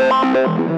[0.00, 0.69] Música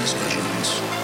[0.00, 0.99] These visions.